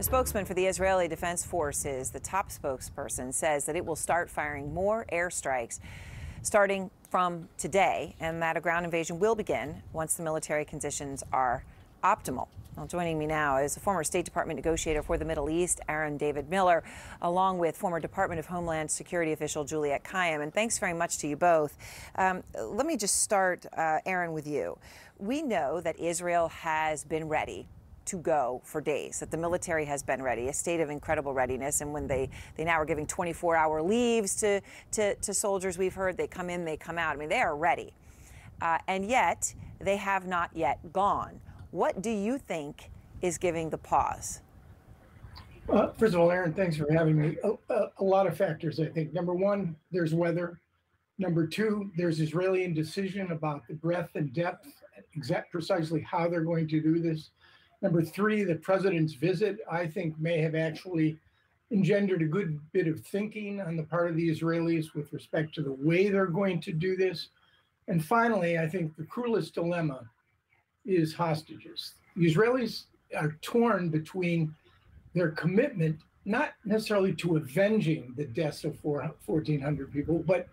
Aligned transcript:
A 0.00 0.02
spokesman 0.02 0.46
for 0.46 0.54
the 0.54 0.64
Israeli 0.64 1.08
Defense 1.08 1.44
Forces, 1.44 2.08
the 2.08 2.20
top 2.20 2.48
spokesperson, 2.48 3.34
says 3.34 3.66
that 3.66 3.76
it 3.76 3.84
will 3.84 3.96
start 3.96 4.30
firing 4.30 4.72
more 4.72 5.04
airstrikes 5.12 5.78
starting 6.40 6.90
from 7.10 7.50
today 7.58 8.16
and 8.18 8.40
that 8.40 8.56
a 8.56 8.62
ground 8.62 8.86
invasion 8.86 9.18
will 9.18 9.34
begin 9.34 9.82
once 9.92 10.14
the 10.14 10.22
military 10.22 10.64
conditions 10.64 11.22
are 11.34 11.64
optimal. 12.02 12.48
Well, 12.78 12.86
joining 12.86 13.18
me 13.18 13.26
now 13.26 13.58
is 13.58 13.76
a 13.76 13.80
former 13.80 14.02
State 14.02 14.24
Department 14.24 14.56
negotiator 14.56 15.02
for 15.02 15.18
the 15.18 15.26
Middle 15.26 15.50
East, 15.50 15.82
Aaron 15.86 16.16
David 16.16 16.48
Miller, 16.48 16.82
along 17.20 17.58
with 17.58 17.76
former 17.76 18.00
Department 18.00 18.38
of 18.38 18.46
Homeland 18.46 18.90
Security 18.90 19.32
official 19.32 19.64
Juliette 19.64 20.02
Kayyem. 20.02 20.42
And 20.42 20.50
thanks 20.54 20.78
very 20.78 20.94
much 20.94 21.18
to 21.18 21.28
you 21.28 21.36
both. 21.36 21.76
Um, 22.14 22.42
let 22.58 22.86
me 22.86 22.96
just 22.96 23.20
start, 23.20 23.66
uh, 23.76 23.98
Aaron, 24.06 24.32
with 24.32 24.46
you. 24.46 24.78
We 25.18 25.42
know 25.42 25.82
that 25.82 26.00
Israel 26.00 26.48
has 26.48 27.04
been 27.04 27.28
ready 27.28 27.68
to 28.10 28.18
go 28.18 28.60
for 28.64 28.80
days, 28.80 29.20
that 29.20 29.30
the 29.30 29.36
military 29.36 29.84
has 29.84 30.02
been 30.02 30.20
ready, 30.20 30.48
a 30.48 30.52
state 30.52 30.80
of 30.80 30.90
incredible 30.90 31.32
readiness. 31.32 31.80
And 31.80 31.92
when 31.92 32.08
they, 32.08 32.28
they 32.56 32.64
now 32.64 32.80
are 32.80 32.84
giving 32.84 33.06
24 33.06 33.54
hour 33.54 33.80
leaves 33.80 34.34
to, 34.36 34.60
to, 34.92 35.14
to 35.14 35.32
soldiers, 35.32 35.78
we've 35.78 35.94
heard 35.94 36.16
they 36.16 36.26
come 36.26 36.50
in, 36.50 36.64
they 36.64 36.76
come 36.76 36.98
out. 36.98 37.14
I 37.14 37.18
mean, 37.18 37.28
they 37.28 37.40
are 37.40 37.56
ready. 37.56 37.92
Uh, 38.60 38.78
and 38.88 39.08
yet, 39.08 39.54
they 39.78 39.96
have 39.96 40.26
not 40.26 40.50
yet 40.54 40.92
gone. 40.92 41.40
What 41.70 42.02
do 42.02 42.10
you 42.10 42.36
think 42.36 42.90
is 43.22 43.38
giving 43.38 43.70
the 43.70 43.78
pause? 43.78 44.40
Uh, 45.72 45.92
first 45.92 46.14
of 46.14 46.20
all, 46.20 46.32
Aaron, 46.32 46.52
thanks 46.52 46.76
for 46.76 46.92
having 46.92 47.16
me. 47.16 47.36
A, 47.44 47.72
a, 47.72 47.86
a, 47.98 48.04
lot 48.04 48.26
of 48.26 48.36
factors, 48.36 48.80
I 48.80 48.86
think. 48.86 49.14
Number 49.14 49.34
one, 49.34 49.76
there's 49.92 50.12
weather. 50.12 50.60
Number 51.18 51.46
two, 51.46 51.92
there's 51.96 52.18
Israeli 52.18 52.64
indecision 52.64 53.30
about 53.30 53.68
the 53.68 53.74
breadth 53.74 54.16
and 54.16 54.32
depth, 54.32 54.66
exact 55.14 55.52
precisely 55.52 56.00
how 56.00 56.28
they're 56.28 56.40
going 56.42 56.66
to 56.68 56.80
do 56.80 56.98
this. 56.98 57.30
Number 57.82 58.02
three, 58.02 58.44
the 58.44 58.56
president's 58.56 59.14
visit, 59.14 59.58
I 59.70 59.86
think, 59.86 60.18
may 60.18 60.38
have 60.38 60.54
actually 60.54 61.18
engendered 61.70 62.20
a 62.20 62.26
good 62.26 62.60
bit 62.72 62.88
of 62.88 63.00
thinking 63.00 63.60
on 63.60 63.76
the 63.76 63.84
part 63.84 64.10
of 64.10 64.16
the 64.16 64.28
Israelis 64.28 64.94
with 64.94 65.12
respect 65.12 65.54
to 65.54 65.62
the 65.62 65.72
way 65.72 66.08
they're 66.08 66.26
going 66.26 66.60
to 66.62 66.72
do 66.72 66.96
this. 66.96 67.28
And 67.88 68.04
finally, 68.04 68.58
I 68.58 68.68
think 68.68 68.96
the 68.96 69.04
cruelest 69.04 69.54
dilemma 69.54 70.02
is 70.84 71.14
hostages. 71.14 71.94
The 72.16 72.26
Israelis 72.26 72.84
are 73.16 73.36
torn 73.40 73.88
between 73.88 74.54
their 75.14 75.30
commitment, 75.30 76.00
not 76.24 76.52
necessarily 76.64 77.14
to 77.14 77.36
avenging 77.36 78.12
the 78.16 78.26
deaths 78.26 78.64
of 78.64 78.82
1,400 78.84 79.92
people, 79.92 80.22
but 80.26 80.48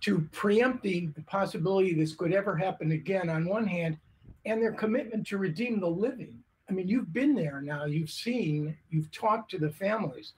to 0.00 0.26
preempting 0.32 1.12
the 1.14 1.22
possibility 1.22 1.94
this 1.94 2.14
could 2.14 2.32
ever 2.32 2.56
happen 2.56 2.92
again 2.92 3.28
on 3.28 3.44
one 3.44 3.66
hand, 3.66 3.98
and 4.46 4.62
their 4.62 4.72
commitment 4.72 5.26
to 5.26 5.36
redeem 5.36 5.78
the 5.78 5.86
living 5.86 6.42
I 6.70 6.72
mean, 6.72 6.86
you've 6.86 7.12
been 7.12 7.34
there 7.34 7.60
now. 7.60 7.84
You've 7.84 8.10
seen. 8.10 8.76
You've 8.90 9.10
talked 9.10 9.50
to 9.50 9.58
the 9.58 9.70
families. 9.70 10.34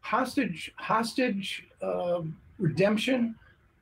Hostage, 0.00 0.72
hostage 0.76 1.66
uh, 1.80 2.20
redemption, 2.58 3.34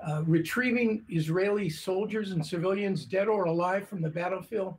uh, 0.06 0.22
retrieving 0.24 1.04
Israeli 1.08 1.68
soldiers 1.68 2.30
and 2.30 2.44
civilians, 2.44 3.04
dead 3.04 3.26
or 3.26 3.44
alive, 3.44 3.88
from 3.88 4.00
the 4.00 4.08
battlefield, 4.08 4.76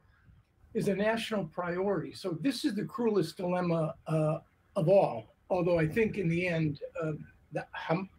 is 0.74 0.88
a 0.88 0.96
national 0.96 1.44
priority. 1.46 2.14
So 2.14 2.38
this 2.40 2.64
is 2.64 2.74
the 2.74 2.86
cruelest 2.86 3.36
dilemma 3.36 3.96
uh, 4.08 4.38
of 4.78 4.88
all. 4.88 5.36
Although 5.50 5.78
I 5.78 5.88
think 5.88 6.18
in 6.18 6.30
the 6.30 6.48
end, 6.48 6.80
uh, 7.04 7.14
the, 7.52 7.66
Ham- 7.74 8.10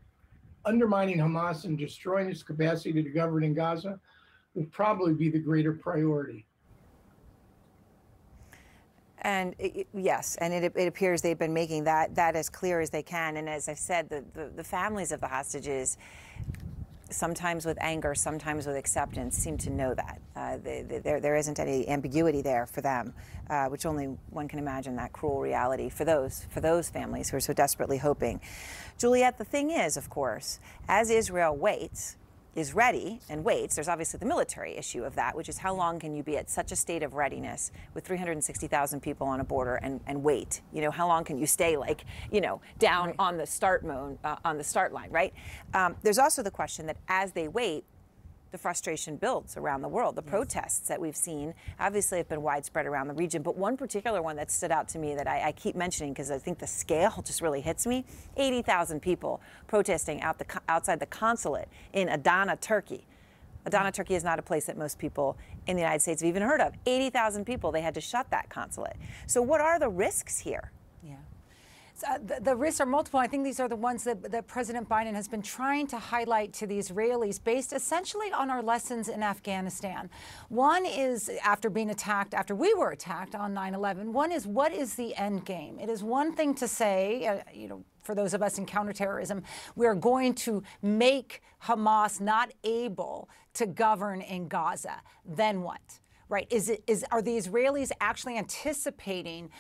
undermining 0.67 1.19
Hamas 1.19 1.65
and 1.65 1.79
destroying 1.79 2.29
its 2.29 2.43
capacity 2.43 3.03
to 3.03 3.09
govern 3.09 3.45
in 3.45 3.55
Gaza 3.55 3.99
will 4.55 4.67
probably 4.67 5.15
be 5.15 5.31
the 5.31 5.39
greater 5.39 5.73
priority. 5.73 6.45
And 9.23 9.55
it, 9.59 9.87
yes, 9.93 10.37
and 10.41 10.53
it, 10.53 10.73
it, 10.75 10.87
appears 10.87 11.21
they've 11.21 11.39
been 11.39 11.53
making 11.53 11.85
that 11.85 12.15
that 12.15 12.37
as 12.37 12.49
clear 12.49 12.81
as 12.81 12.91
they 12.91 13.03
can. 13.03 13.37
And 13.37 13.49
as 13.49 13.69
I 13.69 13.75
said, 13.75 14.09
the, 14.09 14.25
the, 14.33 14.51
the 14.57 14.65
families 14.65 15.13
of 15.13 15.21
the 15.21 15.29
hostages, 15.29 15.99
sometimes 17.11 17.67
with 17.67 17.77
anger, 17.81 18.15
sometimes 18.15 18.67
with 18.67 18.77
acceptance, 18.77 19.37
seem 19.37 19.59
to 19.59 19.71
know 19.71 19.95
that. 19.95 20.21
Uh, 20.35 20.57
they, 20.63 20.83
they, 20.83 20.99
there, 21.01 21.21
there 21.21 21.37
isn't 21.37 21.59
any 21.59 21.87
ambiguity 21.89 22.41
there 22.41 22.67
for 22.67 22.81
them, 22.81 23.13
uh, 23.51 23.67
which 23.67 23.85
only 23.85 24.07
one 24.31 24.49
can 24.49 24.59
imagine 24.59 24.97
that 24.97 25.13
cruel 25.13 25.41
reality 25.41 25.91
for 25.91 26.05
those, 26.05 26.47
for 26.51 26.61
those 26.61 26.89
families 26.89 27.31
who 27.31 27.37
are 27.37 27.41
so 27.41 27.53
desperately 27.53 27.99
hoping. 27.99 28.41
Juliette, 28.99 29.39
the 29.39 29.45
thing 29.45 29.71
is, 29.71 29.97
of 29.97 30.09
course, 30.09 30.61
as 30.89 31.11
Israel 31.11 31.57
waits, 31.57 32.17
is 32.55 32.75
ready 32.75 33.21
and 33.29 33.45
waits, 33.45 33.77
there's 33.77 33.89
obviously 33.89 34.19
the 34.19 34.27
military 34.27 34.77
issue 34.77 35.05
of 35.05 35.15
that, 35.15 35.37
which 35.37 35.49
is 35.49 35.59
how 35.59 35.75
long 35.75 35.99
can 35.99 36.15
you 36.15 36.23
be 36.23 36.37
at 36.37 36.51
such 36.51 36.73
a 36.73 36.77
state 36.77 37.03
of 37.03 37.15
readiness 37.15 37.71
with 37.95 38.07
360,000 38.07 39.01
people 39.01 39.27
on 39.27 39.41
a 39.41 39.45
border 39.45 39.77
and, 39.77 40.01
and 40.07 40.23
wait? 40.23 40.61
You 40.73 40.83
know, 40.83 40.91
how 40.91 41.07
long 41.07 41.25
can 41.25 41.39
you 41.39 41.47
stay 41.47 41.77
like, 41.77 42.05
you 42.31 42.41
know, 42.41 42.61
down 42.79 43.09
right. 43.09 43.17
on 43.19 43.37
the 43.37 43.47
start 43.47 43.85
mode, 43.85 44.19
uh, 44.25 44.37
on 44.45 44.59
the 44.59 44.65
start 44.65 44.93
line, 44.93 45.11
right? 45.11 45.33
Um, 45.75 45.97
there's 46.03 46.19
also 46.19 46.43
the 46.43 46.51
question 46.51 46.87
that 46.87 46.97
as 47.09 47.33
they 47.33 47.49
wait, 47.49 47.85
the 48.53 48.59
frustration 48.59 49.17
builds 49.17 49.57
around 49.57 49.83
the 49.83 49.89
world. 49.89 50.17
The 50.17 50.23
yes. 50.23 50.31
protests 50.31 50.89
that 50.89 51.01
we've 51.01 51.17
seen 51.17 51.55
obviously 51.79 52.19
have 52.19 52.29
been 52.29 52.43
widespread 52.43 52.87
around 52.87 53.09
the 53.09 53.15
region, 53.15 53.43
but 53.43 53.57
one 53.57 53.77
particular 53.77 54.23
one 54.23 54.37
that 54.37 54.51
stood 54.51 54.71
out 54.71 54.89
to 54.91 54.99
me 54.99 55.15
that 55.15 55.27
I, 55.27 55.49
I 55.49 55.53
keep 55.53 55.77
mentioning 55.77 56.13
because 56.13 56.31
I 56.31 56.39
think 56.39 56.59
the 56.59 56.67
scale 56.67 57.23
just 57.25 57.41
really 57.41 57.61
hits 57.61 57.87
me 57.87 58.05
80,000 58.37 59.01
people 59.01 59.41
protesting 59.67 60.21
out 60.23 60.39
the, 60.39 60.47
outside 60.69 61.01
the 61.01 61.07
consulate 61.07 61.69
in 61.93 62.09
Adana, 62.09 62.57
Turkey. 62.57 63.07
Adana, 63.67 63.91
mm. 63.91 63.95
Turkey 63.95 64.15
is 64.15 64.25
not 64.25 64.39
a 64.39 64.43
place 64.43 64.67
that 64.67 64.77
most 64.77 64.99
people 64.99 65.37
in 65.67 65.77
the 65.77 65.83
United 65.83 66.01
States 66.01 66.23
have 66.23 66.29
even 66.29 66.43
heard 66.43 66.61
of. 66.61 66.75
80,000 66.87 67.45
people, 67.45 67.71
they 67.71 67.83
had 67.83 67.95
to 67.95 68.01
shut 68.01 68.31
that 68.31 68.49
consulate. 68.49 68.97
So, 69.27 69.43
what 69.43 69.61
are 69.61 69.79
the 69.79 69.89
risks 69.89 70.39
here? 70.39 70.73
Uh, 72.09 72.19
the, 72.19 72.39
the, 72.41 72.57
risks 72.57 72.81
are 72.81 72.87
multiple. 72.87 73.21
I 73.21 73.27
think 73.27 73.45
these 73.45 73.61
are 73.61 73.69
the 73.69 73.77
ones 73.77 74.05
that, 74.05 74.31
that, 74.31 74.47
President 74.47 74.89
Biden 74.89 75.15
has 75.15 75.29
been 75.29 75.43
trying 75.43 75.87
to 75.89 75.99
highlight 75.99 76.53
to 76.55 76.67
the 76.67 76.79
Israelis 76.79 77.43
based 77.43 77.73
essentially 77.73 78.33
on 78.33 78.51
our 78.51 78.63
lessons 78.63 79.09
in 79.09 79.23
Afghanistan. 79.23 80.09
One 80.49 80.87
is 80.87 81.31
after 81.45 81.71
being 81.71 81.91
attacked, 81.91 82.35
after 82.35 82.55
we 82.55 82.73
were 82.75 82.91
attacked 82.91 83.35
on 83.35 83.55
9 83.55 83.75
11, 83.75 84.13
one 84.13 84.33
is 84.33 84.47
what 84.47 84.73
is 84.73 84.95
the 84.95 85.15
end 85.17 85.45
game? 85.45 85.79
It 85.79 85.89
is 85.89 86.03
one 86.03 86.35
thing 86.35 86.55
to 86.57 86.69
say, 86.69 87.27
uh, 87.27 87.41
you 87.53 87.69
know, 87.69 87.85
for 88.03 88.15
those 88.15 88.35
of 88.35 88.43
us 88.43 88.59
in 88.59 88.67
counterterrorism, 88.67 89.43
we 89.77 89.87
are 89.87 89.95
going 89.95 90.35
to 90.35 90.63
make 90.83 91.43
Hamas 91.65 92.21
not 92.21 92.51
able 92.65 93.29
to 93.55 93.67
govern 93.67 94.21
in 94.21 94.49
Gaza. 94.49 95.01
Then 95.25 95.63
what? 95.63 95.81
Right? 96.29 96.47
Is 96.51 96.69
it 96.69 96.83
is 96.87 97.05
are 97.11 97.23
the 97.23 97.37
Israelis 97.37 97.91
actually 98.01 98.39
anticipating 98.39 99.51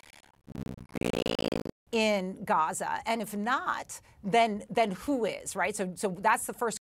in 1.93 2.45
Gaza? 2.45 3.01
And 3.06 3.23
if 3.23 3.37
not, 3.37 4.01
then 4.23 4.65
then 4.71 4.93
who 4.93 5.25
is 5.25 5.56
right? 5.56 5.75
So 5.75 5.93
so 5.95 6.17
that's 6.21 6.47
the 6.47 6.53
first. 6.53 6.78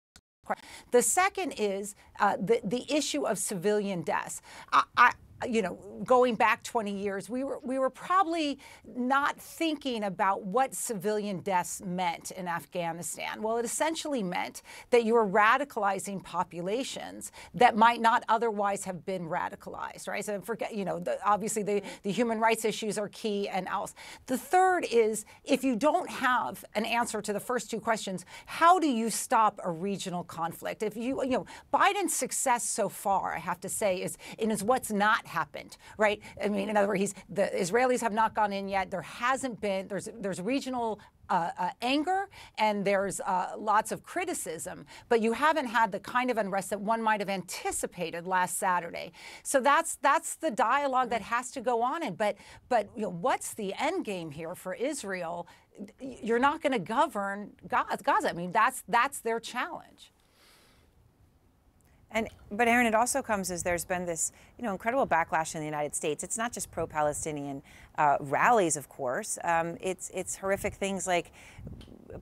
The 0.91 1.03
second 1.03 1.53
is 1.53 1.95
uh, 2.21 2.37
the 2.37 2.61
the 2.63 2.85
issue 2.93 3.27
of 3.27 3.39
civilian 3.39 4.03
deaths. 4.03 4.43
I, 4.73 4.83
I, 4.97 5.13
you 5.49 5.63
know, 5.63 5.79
going 6.05 6.35
back 6.35 6.63
20 6.63 6.93
years, 6.93 7.29
we 7.29 7.45
were 7.45 7.59
we 7.63 7.79
were 7.79 7.91
probably 7.91 8.59
not 8.97 9.39
thinking 9.39 10.05
about 10.05 10.45
what 10.45 10.75
civilian 10.75 11.41
deaths 11.41 11.83
meant 11.85 12.31
in 12.31 12.49
Afghanistan. 12.49 13.43
Well, 13.43 13.59
it 13.59 13.65
essentially 13.65 14.23
meant 14.23 14.63
that 14.91 15.05
you 15.05 15.15
were 15.15 15.27
radicalizing 15.27 16.23
populations 16.23 17.33
that 17.55 17.77
might 17.77 18.01
not 18.01 18.25
otherwise 18.29 18.85
have 18.85 19.05
been 19.05 19.29
radicalized, 19.29 20.09
right? 20.09 20.25
So 20.25 20.41
forget, 20.41 20.75
you 20.75 20.85
know, 20.85 20.99
the, 20.99 21.19
obviously 21.27 21.63
the, 21.63 21.83
the 22.03 22.11
human 22.11 22.39
rights 22.39 22.65
issues 22.65 22.97
are 22.99 23.09
key 23.09 23.49
and 23.49 23.69
else. 23.69 23.95
The 24.27 24.39
third 24.39 24.87
is 24.91 25.25
if 25.45 25.65
you 25.65 25.77
don't 25.77 26.09
have 26.09 26.65
an 26.75 26.85
answer 26.85 27.21
to 27.21 27.33
the 27.33 27.41
first 27.41 27.71
two 27.71 27.81
questions, 27.81 28.25
how 28.47 28.79
do 28.79 28.87
you 28.87 29.11
stop 29.11 29.61
a 29.63 29.71
regional 29.71 30.25
conflict? 30.25 30.83
If 30.83 30.97
you, 30.97 31.23
you 31.23 31.31
know, 31.31 31.47
Biden's 31.73 32.15
success 32.15 32.65
so 32.65 32.89
far, 32.89 33.35
I 33.35 33.39
have 33.39 33.61
to 33.61 33.69
say, 33.69 34.03
is 34.03 34.17
in 34.39 34.51
is 34.51 34.63
what's 34.63 34.91
not 34.91 35.24
happened, 35.27 35.77
right? 35.99 36.21
I 36.43 36.49
mean, 36.49 36.69
in 36.69 36.77
other 36.77 36.89
words, 36.89 37.01
he's, 37.01 37.15
the 37.29 37.51
Israelis 37.55 38.01
have 38.01 38.13
not 38.13 38.35
gone 38.35 38.53
in 38.53 38.69
yet. 38.69 38.91
There 38.91 39.03
hasn't 39.03 39.61
been. 39.61 39.89
There's 39.89 40.09
there's 40.21 40.41
regional 40.41 41.01
uh, 41.31 41.51
uh, 41.59 41.71
anger 41.81 42.29
and 42.59 42.85
there's 42.85 43.21
uh, 43.21 43.53
lots 43.57 43.93
of 43.93 44.03
criticism, 44.03 44.85
but 45.09 45.23
you 45.23 45.33
haven't 45.33 45.67
had 45.67 45.91
the 45.91 46.01
kind 46.01 46.31
of 46.31 46.37
unrest 46.37 46.71
that 46.71 46.81
one 46.81 47.03
might 47.03 47.21
have 47.21 47.31
anticipated 47.31 48.27
last 48.27 48.59
Saturday. 48.59 49.13
So 49.43 49.61
that's 49.61 49.97
that's 49.97 50.37
the 50.37 50.51
dialogue 50.51 51.11
that 51.11 51.23
has 51.23 51.51
to 51.53 51.61
go 51.61 51.83
on. 51.83 52.03
And 52.03 52.17
but 52.17 52.37
but 52.69 52.89
you 52.95 53.03
know, 53.03 53.11
what's 53.11 53.55
the 53.55 53.75
end 53.79 54.05
game 54.05 54.31
here 54.31 54.55
for 54.55 54.75
Israel? 54.75 55.47
You're 56.01 56.39
not 56.39 56.63
going 56.63 56.73
to 56.73 56.79
govern 56.79 57.53
Gaza. 57.69 58.29
I 58.29 58.33
mean, 58.33 58.53
that's 58.53 58.85
that's 58.89 59.21
their 59.21 59.41
challenge. 59.41 60.14
And 62.15 62.29
but 62.51 62.69
Aaron, 62.69 62.87
it 62.87 62.95
also 62.95 63.21
comes 63.21 63.51
as 63.51 63.63
there's 63.63 63.85
been 63.85 64.07
this 64.07 64.33
you 64.57 64.65
know 64.65 64.73
incredible 64.73 65.07
backlash 65.07 65.55
in 65.55 65.61
the 65.61 65.67
United 65.67 65.95
States. 65.95 66.25
It's 66.25 66.39
not 66.39 66.53
just 66.53 66.71
pro-Palestinian 66.71 67.63
uh, 67.99 68.17
rallies, 68.21 68.77
of 68.77 68.89
course. 68.89 69.39
Um, 69.45 69.77
it's 69.81 70.11
it's 70.15 70.37
horrific 70.37 70.75
things 70.75 71.07
like 71.07 71.33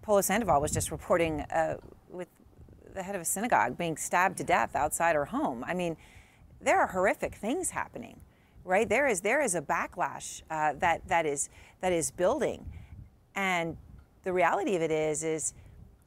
Polo 0.01 0.23
Sandoval 0.23 0.61
was 0.61 0.73
just 0.73 0.91
reporting 0.91 1.43
uh, 1.43 1.77
with 2.09 2.29
the 2.95 3.03
head 3.03 3.15
of 3.15 3.21
a 3.21 3.27
synagogue 3.27 3.79
being 3.79 3.97
stabbed 3.97 4.39
to 4.39 4.45
death 4.45 4.75
outside 4.75 5.15
her 5.15 5.27
home. 5.27 5.63
I 5.65 5.75
mean, 5.75 5.97
there 6.61 6.81
are 6.81 6.89
horrific 6.89 7.35
things 7.35 7.71
happening 7.71 8.19
right? 8.65 8.89
There 8.89 9.07
is 9.07 9.21
there 9.21 9.41
is 9.43 9.55
a 9.55 9.63
backlash 9.63 10.43
uh, 10.51 10.75
that 10.79 11.07
that 11.09 11.27
is 11.27 11.49
that 11.81 11.93
is 11.93 12.11
building, 12.11 12.67
and 13.35 13.77
the 14.25 14.33
reality 14.33 14.77
of 14.77 14.83
it 14.83 14.91
is 14.91 15.25
is 15.25 15.55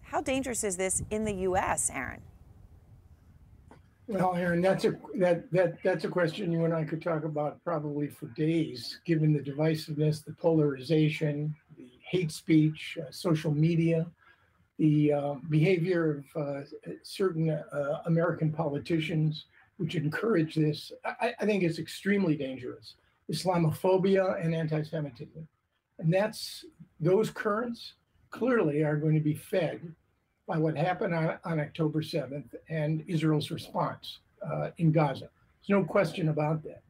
how 0.03 0.21
dangerous 0.21 0.63
is 0.63 0.77
this 0.77 1.03
in 1.09 1.25
the 1.25 1.33
U.S., 1.33 1.89
Aaron? 1.93 2.21
Well, 4.07 4.35
Aaron, 4.35 4.61
that's 4.61 4.85
a 4.85 4.93
that 5.15 5.51
that 5.51 5.81
that's 5.83 6.03
a 6.05 6.07
question 6.07 6.51
you 6.51 6.65
and 6.65 6.73
I 6.73 6.83
could 6.83 7.01
talk 7.01 7.23
about 7.23 7.63
probably 7.63 8.07
for 8.07 8.27
days, 8.27 8.99
given 9.03 9.33
the 9.33 9.39
divisiveness, 9.39 10.23
the 10.23 10.33
polarization, 10.33 11.55
the 11.75 11.89
hate 12.07 12.31
speech, 12.31 12.99
uh, 13.01 13.09
social 13.09 13.51
media, 13.51 14.05
the 14.77 15.13
uh, 15.13 15.33
behavior 15.49 16.23
of 16.35 16.41
uh, 16.41 16.61
certain 17.01 17.49
uh, 17.49 18.01
American 18.05 18.51
politicians, 18.51 19.45
which 19.77 19.95
encourage 19.95 20.53
this. 20.53 20.91
I, 21.03 21.33
I 21.39 21.45
think 21.45 21.63
it's 21.63 21.79
extremely 21.79 22.35
dangerous. 22.35 22.95
Islamophobia 23.31 24.43
and 24.43 24.53
anti-Semitism, 24.53 25.47
and 25.97 26.13
that's 26.13 26.63
those 26.99 27.31
currents 27.31 27.93
clearly 28.29 28.83
are 28.83 28.97
going 28.97 29.15
to 29.15 29.19
be 29.19 29.33
fed 29.33 29.95
by 30.47 30.57
what 30.57 30.77
happened 30.77 31.13
on, 31.13 31.37
on 31.43 31.59
October 31.59 32.01
7th 32.01 32.53
and 32.69 33.03
Israel's 33.07 33.51
response 33.51 34.19
uh, 34.45 34.69
in 34.77 34.91
Gaza. 34.91 35.29
There's 35.67 35.81
no 35.81 35.83
question 35.83 36.29
about 36.29 36.63
that. 36.63 36.81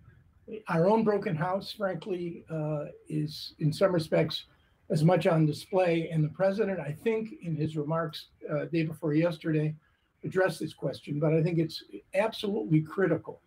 Our 0.67 0.87
own 0.87 1.03
broken 1.03 1.35
house, 1.35 1.71
frankly, 1.71 2.43
uh, 2.51 2.85
is 3.09 3.53
in 3.59 3.73
some 3.73 3.93
respects 3.93 4.45
as 4.89 5.03
much 5.03 5.25
on 5.25 5.45
display. 5.45 6.09
And 6.09 6.23
the 6.23 6.29
president, 6.29 6.79
I 6.79 6.95
think, 7.03 7.35
in 7.41 7.55
his 7.55 7.75
remarks 7.75 8.27
uh, 8.51 8.65
day 8.65 8.83
before 8.83 9.13
yesterday, 9.13 9.73
addressed 10.23 10.59
this 10.59 10.73
question. 10.73 11.19
But 11.19 11.33
I 11.33 11.41
think 11.41 11.57
it's 11.57 11.83
absolutely 12.13 12.81
critical 12.81 13.41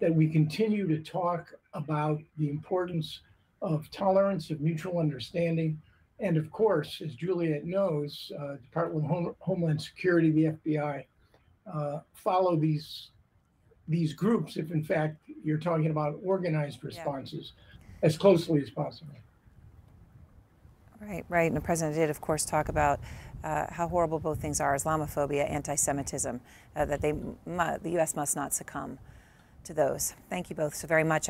that 0.00 0.14
we 0.14 0.28
continue 0.28 0.86
to 0.88 0.98
talk 0.98 1.54
about 1.74 2.20
the 2.36 2.50
importance 2.50 3.20
of 3.62 3.90
tolerance, 3.90 4.50
of 4.50 4.60
mutual 4.60 4.98
understanding, 4.98 5.80
and 6.22 6.36
of 6.36 6.50
course, 6.50 7.02
as 7.04 7.14
Juliette 7.16 7.66
knows, 7.66 8.30
uh, 8.40 8.54
Department 8.62 9.04
of 9.04 9.10
Home, 9.10 9.34
Homeland 9.40 9.82
Security, 9.82 10.30
the 10.30 10.44
FBI, 10.44 11.04
uh, 11.72 11.98
follow 12.14 12.56
these 12.56 13.10
these 13.88 14.12
groups 14.14 14.56
if, 14.56 14.70
in 14.70 14.82
fact, 14.82 15.16
you're 15.44 15.58
talking 15.58 15.90
about 15.90 16.18
organized 16.24 16.84
responses 16.84 17.52
yeah. 17.56 18.06
as 18.06 18.16
closely 18.16 18.62
as 18.62 18.70
possible. 18.70 19.12
Right, 21.00 21.24
right. 21.28 21.48
And 21.48 21.56
the 21.56 21.60
president 21.60 21.96
did, 21.96 22.08
of 22.08 22.20
course, 22.20 22.44
talk 22.44 22.68
about 22.68 23.00
uh, 23.42 23.66
how 23.70 23.88
horrible 23.88 24.20
both 24.20 24.40
things 24.40 24.60
are: 24.60 24.74
Islamophobia, 24.76 25.50
anti-Semitism. 25.50 26.40
Uh, 26.76 26.84
that 26.84 27.00
they, 27.00 27.10
the 27.10 27.90
U.S. 27.94 28.14
must 28.14 28.36
not 28.36 28.54
succumb 28.54 28.98
to 29.64 29.74
those. 29.74 30.14
Thank 30.30 30.50
you 30.50 30.56
both 30.56 30.74
so 30.76 30.86
very 30.86 31.04
much. 31.04 31.20